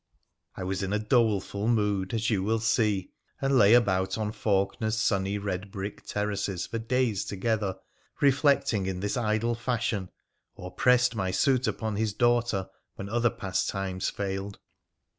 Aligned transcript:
I 0.57 0.63
was 0.63 0.81
in 0.81 0.93
a 0.93 0.97
doleful 0.97 1.67
mood, 1.67 2.11
as 2.15 2.31
you 2.31 2.41
will 2.41 2.57
see, 2.59 3.11
and 3.39 3.55
lay 3.55 3.75
about 3.75 4.17
on 4.17 4.31
Faulkener's 4.31 4.97
sunny, 4.97 5.37
red 5.37 5.69
brick 5.69 6.03
terraces 6.07 6.65
for 6.65 6.79
days 6.79 7.23
together, 7.23 7.77
reflecting 8.19 8.87
in 8.87 8.99
this 9.01 9.15
idle 9.15 9.53
fashion, 9.53 10.09
or 10.55 10.71
pressed 10.71 11.13
my 11.15 11.29
suit 11.29 11.67
upon 11.67 11.97
his 11.97 12.13
daughter 12.13 12.67
when 12.95 13.09
other 13.09 13.29
pastimes 13.29 14.09
failed. 14.09 14.57